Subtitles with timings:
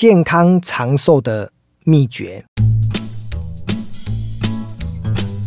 [0.00, 1.50] 健康长寿的
[1.84, 2.44] 秘诀。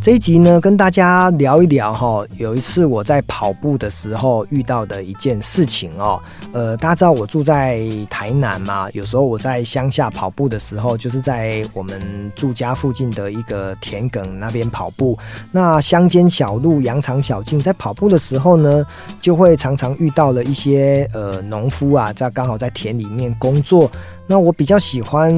[0.03, 2.25] 这一集呢，跟大家聊一聊哈。
[2.37, 6.21] 有一次我在跑步的时候遇到的一件事情哦。
[6.51, 15.17] 呃，大家知道我住在台南嘛，有时候我在乡下跑步的时候，就是在我们住家附近的一个田埂那边跑步。
[15.49, 18.83] 那乡间小路、羊肠小径，在跑步的时候呢，
[19.21, 23.89] 就会常常遇到了一些呃农夫啊，在刚好在田里面工作。
[24.31, 25.29] 那我比较喜欢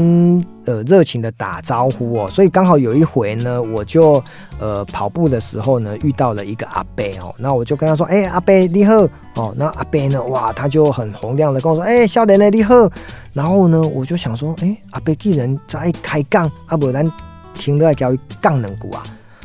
[0.66, 4.24] 呃热情的打招呼哦，所以刚好有一回呢，我就
[4.60, 8.94] 呃跑步的时候呢遇到了一个阿伯哦，那我就跟他说：“哎、阿伯你好
[9.34, 12.76] 哦。”那阿伯呢，哇，他就很洪亮的跟我说：“哎、欸，少年你好。”
[13.34, 17.12] 然后呢，我就想说：“哎、阿伯既然在开杠，啊不然
[17.56, 19.02] 停在交杠能股啊。”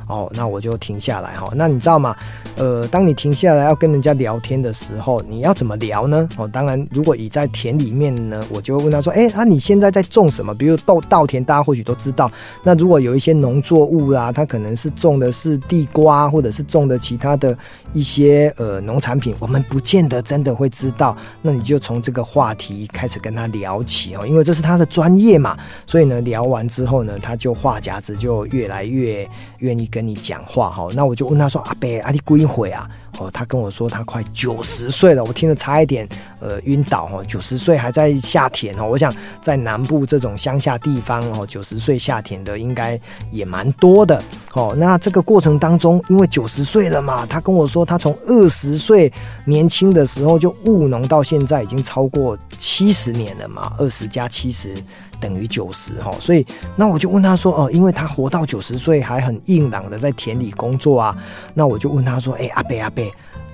[0.08, 1.50] 哦，那我就停下来哈。
[1.54, 2.16] 那你知道吗？
[2.56, 6.28] 呃，当你停下来要跟人家聊天的时候，你要怎么聊呢？
[6.36, 10.54] 哦，当然，如果你在田里面呢，我就会问他说：“哎，那、啊、你现在在种什么？
[10.54, 12.28] 比如稻稻田，大家或许都知道。
[12.64, 17.56] 那如果有一些农作物啊，它可能是种的是地瓜，或者是种的其他的
[17.92, 21.16] 一些呃农产品，我们不见得真的会知道。
[21.42, 25.56] 那你就从这个话题开始跟他聊起哦，因为这是他的专业嘛。
[25.86, 29.97] 所以呢，聊完之后呢，他就话匣子就越来越愿意跟。
[29.98, 36.08] 跟你讲话哈，那我就问他说：“阿伯，阿你几岁啊？”哦，他跟我说他快九十岁了，我听了差一点
[36.40, 37.22] 呃晕倒哈。
[37.24, 42.98] 九十岁还在下田哦，我想在南部这种乡下地方哦，九十岁下田的应该
[43.30, 44.74] 也蛮多的哦。
[44.76, 49.12] 那这个过程当中，因为九十岁了嘛，他跟我说他从二十岁
[49.44, 54.74] 年轻的时候就务农到现在已经超过七十年了嘛，二十加七十。
[55.20, 56.46] 等于九十哈，所以
[56.76, 61.16] 那我就问他说哦，因为他活到九十岁还很硬朗的在田里工作啊，
[61.54, 63.02] 那我就问他说，哎、阿伯阿伯，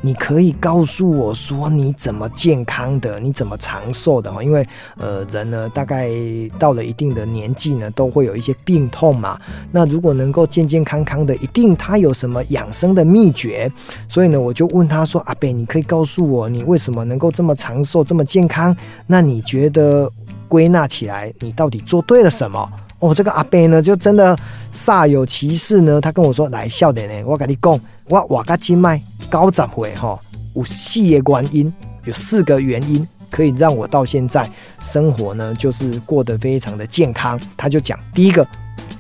[0.01, 4.31] 你可以告诉我说你怎么健康的，你怎么长寿的？
[4.45, 4.67] 因为
[4.99, 6.11] 呃人呢大概
[6.59, 9.41] 到了一定的年纪呢，都会有一些病痛嘛。
[9.71, 13.71] 那如果能够健健康康的，一定他有什么养生的秘诀？
[14.09, 18.77] 所以呢，我就问他说，阿伯，你可以告诉我你为什么能够这么长寿，这么健康？
[19.07, 20.11] 那你觉得？
[20.47, 22.71] 归纳起来，你到底做对了什么？
[23.01, 24.37] 哦，这个阿伯呢，就真的
[24.73, 26.01] 煞有其事呢。
[26.01, 29.01] 他跟我说：“来，笑点呢，我跟你讲，我我个经脉
[29.35, 30.17] 高长回哈，
[30.55, 31.75] 有四个原因，
[32.05, 34.49] 有四个原因可以让我到现在
[34.81, 38.47] 生活呢，就是过得非常的健康。”他就讲第一个，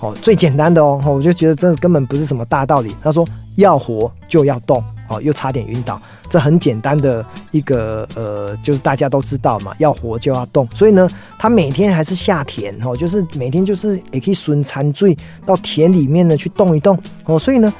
[0.00, 2.96] 哦，最简单的哦，我就觉得这根本不是什么大道理。
[3.00, 3.24] 他说
[3.54, 6.02] ：“要活就要动。”哦，又差点晕倒。
[6.28, 10.66] 这很简单的一个呃，就是大家都知道嘛，要活就要动。
[10.74, 11.08] 所以呢，
[11.38, 15.16] 他每天还是下田哦，就是每天就是也可以顺餐醉
[15.46, 17.38] 到田里面呢去动一动哦。
[17.38, 17.72] 所以呢，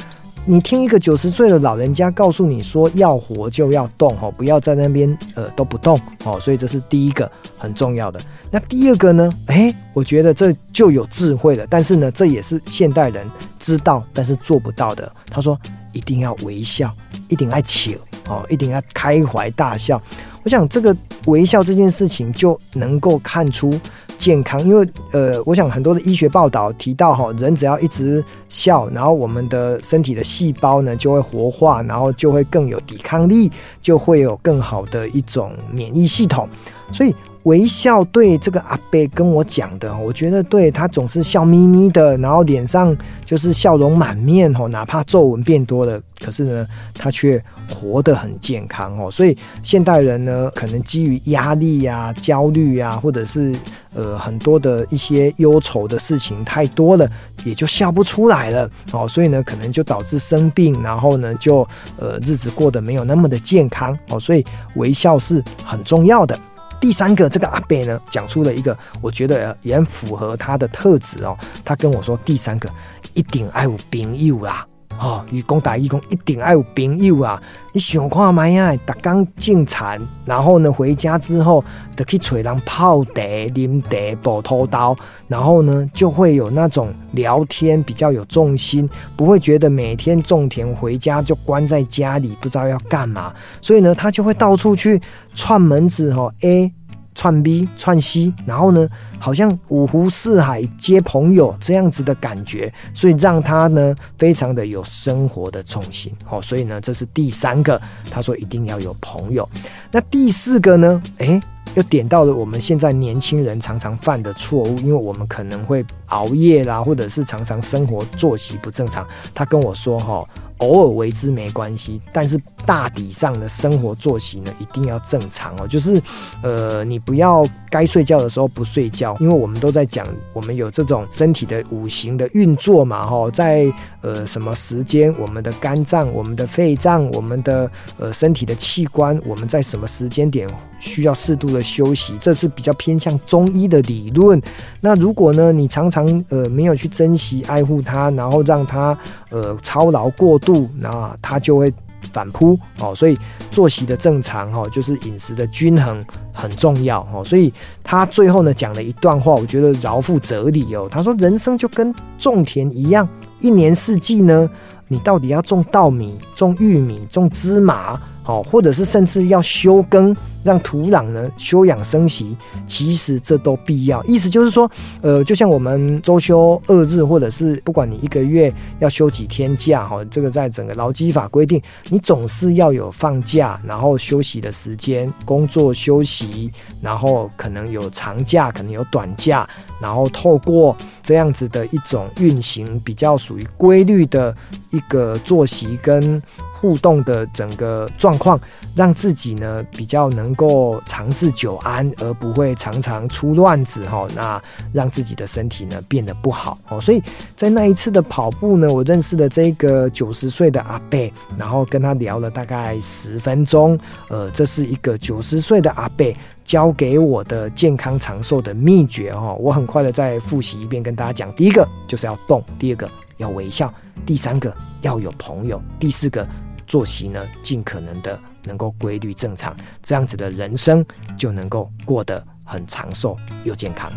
[0.47, 6.39] 你听一个九十岁的老人家告诉你说要活就要动哦，不要在那边呃都不动哦。
[6.39, 8.21] 所以这是第一个很重要的。
[8.51, 9.33] 那第二个呢？
[9.47, 11.67] 诶，我觉得这就有智慧了。
[11.69, 13.27] 但是呢，这也是现代人
[13.59, 15.11] 知道但是做不到的。
[15.31, 15.59] 他说
[15.93, 16.91] 一定要微笑。
[17.29, 17.93] 一定要笑
[18.29, 20.01] 哦，一定要开怀大笑。
[20.43, 20.95] 我想这个
[21.25, 23.81] 微笑这件事情就能够看出
[24.25, 33.53] 健康，因为呃，我想很多的医学报道提到哈，人只要一直笑，然后我们的身体的细胞呢就会活化，然后就会更有抵抗力，
[33.83, 36.49] 就会有更好的一种免疫系统。
[36.91, 49.11] 所以微笑对这个阿伯跟我讲的，我觉得对，他总是笑眯眯的，然后脸上就是笑容满面哦，哪怕皱纹变多了，可是呢，他却活得很健康哦。
[49.11, 53.55] 所以现代人呢，可能基于压力呀、啊、焦虑呀，或者是
[53.95, 57.07] 呃很多的一些忧愁的事情太多了，
[57.45, 59.07] 也就笑不出来了哦。
[59.07, 61.59] 所以呢，可能就导致生病，然后呢，就
[61.99, 64.19] 呃日子过得没有那么的健康哦。
[64.19, 64.43] 所以
[64.77, 66.39] 微笑是很重要的。
[66.85, 71.35] 第三个，这个阿伯呢，讲出了一个我觉得也很符合他的特质哦。
[71.65, 72.69] 他跟我说，第三个
[73.15, 74.67] 一定爱有朋友啦。
[75.01, 77.41] 哦，义工打义工一定爱有朋友啊！
[77.73, 78.75] 你想看麦呀？
[78.87, 81.63] 打刚进产，然后呢，回家之后
[81.95, 84.97] 得去找人泡茶、啉茶、补土豆，
[85.29, 95.01] 然后呢，就会有那种聊天比较有重心，不会觉得每天种田回家就关在家里不知道要干嘛，所以呢，他就会到处去
[95.35, 96.33] 串门子哦。
[96.43, 96.73] A
[97.15, 98.89] 串 B 串 C，然后呢，
[99.19, 106.43] 好像五湖四海皆朋友这样子的感觉，所以让他呢非常的有生活的重心哦。
[106.43, 107.81] 所以呢，这是第三个，
[108.11, 109.49] 他说一定要有朋友。
[109.91, 111.03] 那第四个呢？
[111.19, 111.41] 诶，
[111.75, 119.07] 又点到了我们现在年轻人常常犯的错误，因为我们可能会熬夜啦，或者是常常生活作息不正常。
[119.35, 120.25] 他跟我说：“哈。”
[120.59, 125.67] 偶尔为之没关系，但是大体上的生活作息呢，一定要正常哦。
[125.67, 126.01] 就是，
[126.45, 133.67] 呃，你不要该睡觉的时候不睡觉，因为我们都在讲，我们有这种身体的五行的运作嘛，哈，在
[134.01, 137.69] 呃什么时间，我们的肝脏、我们的肺脏、我们的
[137.99, 144.39] 呃身体的器官，我们在什么时间点需要适度的休息，这是比较偏向中医的理论。
[144.81, 148.99] 那如果呢，你常常呃没有去珍惜爱护它，然后让它
[149.31, 151.73] 呃操劳过度，那它就会
[152.13, 152.95] 反扑哦。
[152.95, 153.17] 所以
[153.51, 157.25] 作息的正常哈，就是饮食的均衡很重要哦。
[157.25, 157.51] 所以
[157.83, 160.89] 他最后呢讲了一段话，我觉得饶富哲理哦。
[160.91, 163.09] 他说：“人生就跟种田一样，
[163.41, 164.51] 一年四季呢，
[164.89, 172.35] 你到底要种稻米、种玉米、种芝麻。”好，或者是甚至要休耕，让土壤呢休养生息，
[172.67, 174.03] 其实这都必要。
[174.05, 174.69] 意思就是说，
[175.03, 186.51] 呃，就像我们周休二日，或者是不管你一个月要休几天假，哈，这个在整个劳基法规定，你总是要有放假，然后休息的时间，工作休息，
[186.81, 189.47] 然后可能有长假，可能有短假，
[189.79, 194.35] 然后透过这样子的一种运行，比较属于规律的
[194.71, 196.23] 一个作息跟。
[196.65, 198.41] 互动的整个状况，
[198.75, 204.09] 让自己呢比较能够长治久安，而不会常常出乱子哈。
[204.15, 206.81] 那让自己的身体呢变得不好哦。
[206.81, 207.03] 所以
[207.37, 213.79] 在那一次的跑步呢，我认识了这个九十岁的阿贝，然后跟他聊了大概十分钟。
[214.09, 216.17] 呃，这是一个九十岁的阿贝
[216.47, 219.37] 教给我的健康长寿的秘诀哦。
[219.39, 222.89] 我很快的再复习一遍，跟大家讲：第一个就是要动，第二个
[223.19, 223.71] 要微笑，
[224.07, 224.51] 第三个
[224.81, 226.27] 要有朋友，第四个。
[226.67, 230.85] 作息呢，尽可能的能够规律正常，这样子的人生
[231.17, 233.91] 就能够过得很长寿又健康。